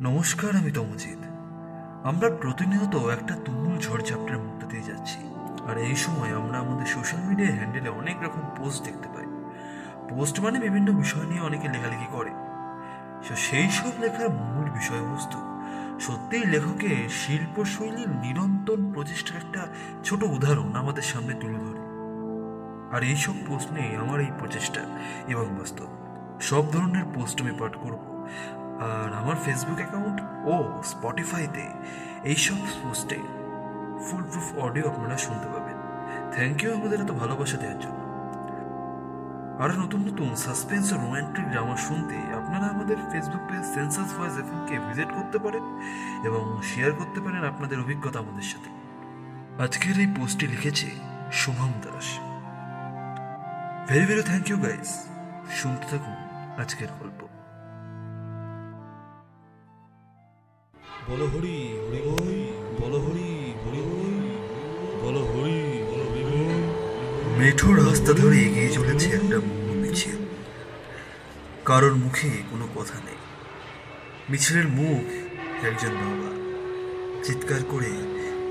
[0.00, 1.18] নমস্কার, আমি তমজিৎ।
[2.06, 5.18] আমরা প্রতিনিয়ত একটা তুমুল ঝড়ঝাপটার মধ্যে দিয়ে যাচ্ছি।
[5.70, 9.26] আর এই সময় আমরা আমাদের সোশ্যাল মিডিয়া হ্যান্ডেলে অনেক রকম পোস্ট দেখতে পাই।
[10.08, 12.30] পোস্ট মানে বিভিন্ন বিষয় নিয়ে অনেকে লেখালেখি করে।
[13.28, 15.38] তো সেই সব লেখার মূল বিষয়বস্তু
[16.00, 19.66] সত্যিই লেখকের শিল্পশৈলীর নিরন্তর প্রচেষ্টার একটা
[20.04, 21.80] ছোট উদাহরণ আমাদের সামনে তুলে ধরে।
[22.96, 24.80] আর এইসব পোস্ট নিয়ে আমার এই প্রচেষ্টা
[25.28, 25.86] এবং বাস্তব।
[26.40, 28.26] সব ধরনের পোস্ট আমি পাঠ করব।
[28.80, 31.68] আর আমার ফেসবুক অ্যাকাউন্ট ও স্পটিফাইতে
[32.24, 33.16] এইসব পোস্টে
[34.06, 35.76] ফুল প্রুফ অডিও আপনারা শুনতে পাবেন।
[36.34, 38.00] থ্যাংক ইউ আমাদের এত ভালোবাসা দেওয়ার জন্য।
[39.62, 44.78] আরও নতুন নতুন সাসপেন্স ও রোম্যান্টিক ড্রামা শুনতে আপনারা আমাদের ফেসবুক পেজ সেন্সাস ভয়েস এফএমকে
[44.78, 45.64] ভিজিট করতে পারেন
[46.24, 48.70] এবং শেয়ার করতে পারেন আপনাদের অভিজ্ঞতা আমাদের সাথে।
[49.62, 50.90] আজকের এই পোস্টটি লিখেছে
[51.32, 52.18] Shubham Das.
[53.88, 55.08] Very very thank you guys
[55.50, 56.16] শুনতে থাকুন
[56.62, 57.26] আজকের গল্প।
[61.08, 64.30] বলো হরি হরি বই বলো হরি হরি বই
[65.02, 69.40] বলো হরি। হরি বই মেঠো রাস্তা ধরে এগিয়ে চলেছে একটা
[69.76, 70.16] মিছিল।
[71.64, 73.14] কারোর মুখে কোনো কথা নেই।
[74.30, 75.12] মিছিলের মুখ
[75.64, 76.30] একজন বাবা।
[77.24, 77.90] চিৎকার করে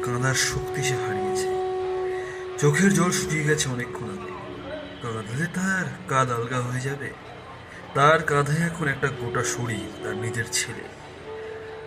[0.06, 1.48] কাঁদার শক্তি সে হারিয়েছে।
[2.58, 4.32] চোখের জল শুকিয়ে গেছে অনেকক্ষণ আগে।
[5.02, 7.10] কাঁদলে তার কাঁধ আলগা হয়ে যাবে।
[7.94, 11.05] তার কাঁধে এখন একটা গোটা শরীর, তার নিজের ছেলে।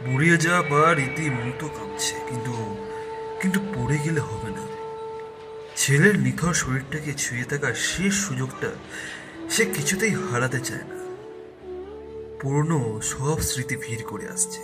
[0.04, 2.54] বুড়িয়ে যাওয়া পা রীতিমতো কাঁপছে, কিন্তু
[3.40, 4.64] কিন্তু পড়ে গেলে হবে না।
[5.80, 8.70] ছেলের নিথর শরীরটাকে ছুঁয়ে থাকার শেষ সুযোগটা
[9.54, 10.98] সে কিছুতেই হারাতে চায় না।
[12.40, 14.60] পুরনো সব স্মৃতি ভিড় করে আসছে।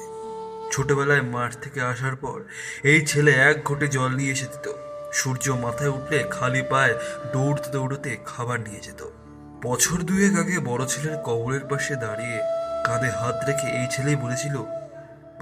[0.72, 2.38] ছোটবেলায় মাঠ থেকে আসার পর
[2.84, 4.66] এই ছেলে এক ঘটে জল নিয়ে এসে দিত।
[5.12, 6.94] সূর্য মাথায় উঠলে খালি পায়ে
[7.32, 9.00] দৌড়তে দৌড়তে খাবার নিয়ে যেত।
[9.62, 12.38] বছর দুয়েক আগে বড় ছেলের কবরের পাশে দাঁড়িয়ে
[12.86, 14.54] কাঁধে হাত রেখে এই ছেলেই বলেছিল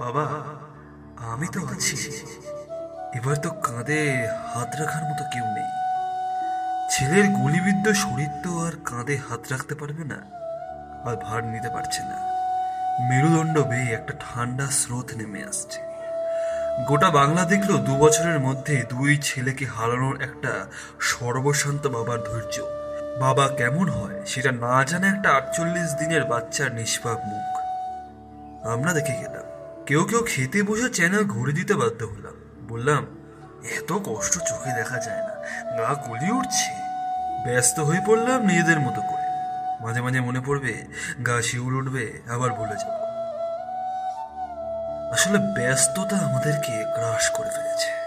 [0.01, 0.25] বাবা,
[1.31, 1.97] আমি তো আছি।
[3.17, 4.01] এবার তো কাঁধে
[4.51, 5.71] হাত রাখার মতো কেউ নেই।
[6.93, 10.19] ছেলের গুলিবিদ্ধ শরীর তো আর কাঁধে হাত রাখতে পারবে না,
[11.07, 12.17] আর ভার নিতে পারছে না।
[13.09, 15.79] মেরুদণ্ড বেয়ে একটা ঠান্ডা স্রোত নেমে আসছে।
[16.87, 20.53] গোটা বাংলা দেখল দু বছরের মধ্যে দুই ছেলেকে হারানোর একটা
[21.11, 22.55] সর্বশান্ত বাবার ধৈর্য।
[23.23, 27.49] বাবা কেমন হয় সেটা না জানে একটা আটচল্লিশ দিনের বাচ্চার নিষ্পাপ মুখ।
[28.73, 29.45] আমরা দেখে গেলাম।
[29.87, 32.33] কেউ কেউ খেতে বসে চ্যানেল ঘুরে দিতে বাধ্য হলাম।
[32.67, 33.05] বললাম,
[33.77, 35.35] এত কষ্ট চোখে দেখা যায় না,
[35.77, 36.71] গা গলি উঠছে।
[37.45, 39.27] ব্যস্ত হয়ে পড়লাম নিজেদের মতো করে।
[39.83, 40.85] মাঝে মাঝে মনে পড়বে,
[41.25, 42.93] গা শিউর উঠবে, আবার ভুলে যাব।
[45.13, 48.02] আসলে ব্যস্ততা আমাদেরকে গ্রাস করে ফেলেছে।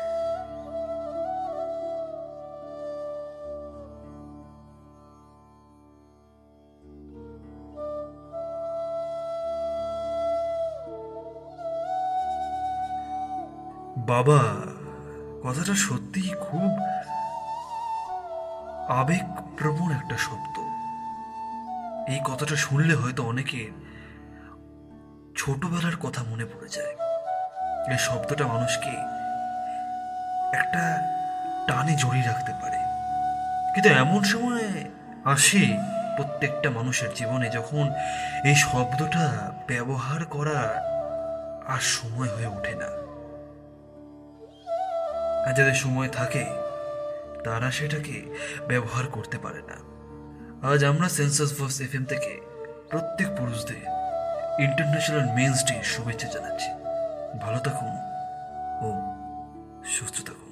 [14.07, 14.39] বাবা,
[15.45, 16.79] কথাটা সত্যিই খুব
[18.91, 20.59] আবেগপ্রবণ একটা শব্দ।
[22.11, 23.71] এই কথাটা শুনলে হয়তো অনেকে
[25.37, 26.95] ছোটবেলার কথা মনে পড়ে যায়।
[27.93, 28.91] এই শব্দটা মানুষকে
[30.57, 30.99] একটা
[31.69, 32.79] টানে জড়িয়ে রাখতে পারে।
[33.75, 34.85] কিন্তু এমন সময়
[35.25, 35.79] আসে
[36.17, 37.93] প্রত্যেকটা মানুষের জীবনে যখন
[38.45, 40.83] এই শব্দটা ব্যবহার করা
[41.67, 43.06] আর সময় হয়ে ওঠে না।
[45.47, 46.45] আর যাদের সময় থাকে,
[47.45, 48.17] তারা সেটাকে
[48.69, 49.77] ব্যবহার করতে পারে না।
[50.69, 52.41] আজ আমরা সেন্সাস ভয়েস এফএম থেকে
[52.91, 53.83] প্রত্যেক পুরুষদের
[54.63, 56.71] ইন্টারন্যাশনাল মেন্স ডে শুভেচ্ছা জানাচ্ছি।
[57.39, 57.93] ভালো থাকুন
[58.87, 58.89] ও
[59.85, 60.46] সুস্থ থাকুন।